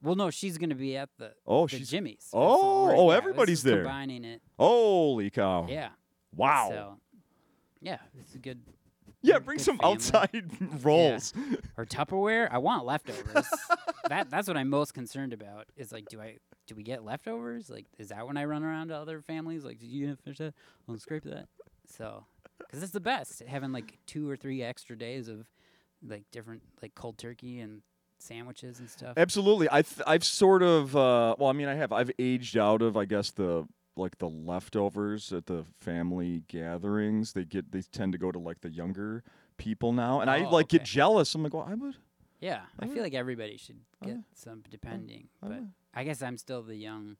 [0.02, 2.28] Well, no, she's gonna be at the Oh, the she's Jimmy's.
[2.32, 3.82] Oh, oh, yeah, everybody's there.
[3.82, 5.66] Combining it, holy cow!
[5.68, 5.90] yeah.
[6.34, 6.68] Wow.
[6.70, 7.00] So,
[7.80, 8.60] yeah, it's a good.
[9.22, 9.94] yeah, bring good some family.
[9.94, 10.50] outside
[10.82, 11.32] rolls.
[11.76, 12.48] Or Tupperware.
[12.50, 13.46] I want leftovers.
[14.08, 15.66] that that's what I'm most concerned about.
[15.76, 17.68] Is like, do I do we get leftovers?
[17.70, 19.64] Like, is that when I run around to other families?
[19.64, 20.54] Like, did you finish that?
[20.88, 21.48] I'll scrape that.
[21.86, 22.24] So,
[22.58, 25.46] because it's the best having like two or three extra days of
[26.06, 27.82] like different like cold turkey and
[28.18, 29.14] sandwiches and stuff.
[29.16, 29.66] Absolutely.
[29.72, 31.90] I th- I've sort of uh, well, I mean, I have.
[31.92, 37.32] I've aged out of, I guess the like the leftovers at the family gatherings.
[37.32, 39.22] They get they tend to go to like the younger
[39.56, 41.34] people now, and I Oh, like get jealous.
[41.34, 41.96] I'm like, well, I would.
[42.40, 45.28] Yeah, I I feel would- like everybody should get some, depending.
[45.42, 45.72] I But would.
[45.92, 47.16] I guess I'm still the young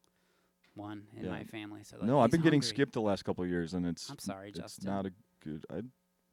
[0.74, 1.30] one in Yeah.
[1.32, 1.82] my family.
[1.84, 4.18] So like, no, I've been getting skipped the last couple of years, and it's I'm
[4.18, 4.86] sorry, it's Justin.
[4.90, 5.12] not a
[5.44, 5.66] good.
[5.70, 5.82] I,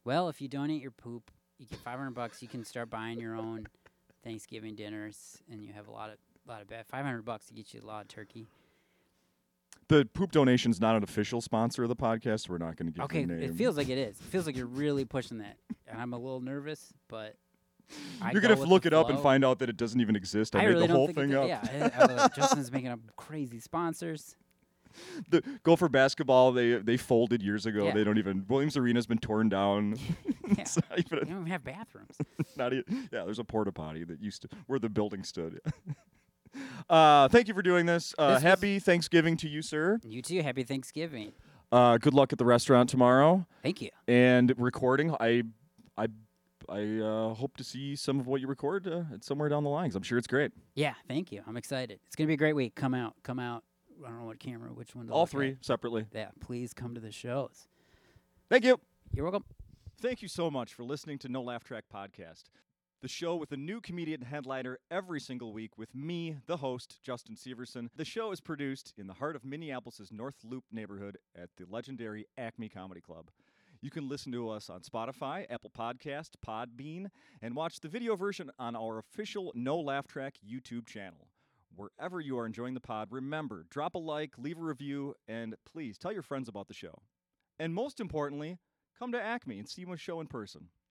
[0.06, 2.42] well, if you donate your poop, you get 500 bucks.
[2.42, 3.68] You can start buying your own
[4.24, 6.86] Thanksgiving dinners, and you have a lot of a lot of bad.
[6.88, 8.48] 500 bucks to get you a lot of turkey.
[9.90, 12.50] The poop donation's not an official sponsor of the podcast.
[12.50, 14.20] We're not going to give Okay, it feels like it is.
[14.20, 15.58] It feels like you're really pushing that,
[15.88, 17.36] and I'm a little nervous, but.
[18.22, 19.78] I You're go gonna have with to look it up and find out that it
[19.78, 20.58] doesn't even exist.
[20.58, 21.48] I, I made really the whole thing up.
[21.48, 24.36] Yeah, I, was Justin's making up crazy sponsors.
[25.30, 27.86] the Gopher basketball they they folded years ago.
[27.86, 27.94] Yeah.
[27.94, 29.98] They don't even Williams Arena's been torn down.
[30.58, 30.64] Yeah.
[30.90, 32.16] Not even They don't even have bathrooms.
[32.56, 33.26] not e- yeah.
[33.26, 35.60] There's a porta potty that used to where the building stood.
[36.90, 38.14] Uh, thank you for doing this.
[38.18, 40.00] Uh, This was- happy Thanksgiving to you, sir.
[40.04, 40.42] You too.
[40.42, 41.34] Happy Thanksgiving.
[41.72, 43.90] Uh, good luck at the restaurant tomorrow Thank you.
[44.08, 45.14] and recording.
[45.20, 45.44] I,
[45.98, 46.08] I,
[46.70, 49.96] I uh, hope to see some of what you record uh, somewhere down the lines.
[49.96, 50.52] I'm sure it's great.
[50.76, 51.42] Yeah, thank you.
[51.46, 52.00] I'm excited.
[52.08, 52.74] It's gonna be a great week.
[52.76, 53.16] Come out.
[53.24, 53.64] Come out.
[54.06, 55.08] I don't know what camera, which one.
[55.08, 55.32] To All look at.
[55.32, 56.06] three separately.
[56.14, 57.68] Yeah, please come to the shows.
[58.50, 58.80] Thank you.
[59.14, 59.44] You're welcome.
[60.00, 62.44] Thank you so much for listening to No Laugh Track Podcast,
[63.02, 67.36] the show with a new comedian headliner every single week with me, the host, Justin
[67.36, 67.90] Severson.
[67.96, 72.26] The show is produced in the heart of Minneapolis' North Loop neighborhood at the legendary
[72.38, 73.30] Acme Comedy Club.
[73.82, 77.08] You can listen to us on Spotify, Apple Podcast, Podbean,
[77.42, 81.28] and watch the video version on our official No Laugh Track YouTube channel.
[81.76, 86.00] Wherever you are enjoying the pod, remember, drop a like, leave a review, and please
[86.00, 87.04] tell your friends about the show.
[87.60, 88.58] And most importantly,
[88.98, 90.70] come to Acme and see my show in person.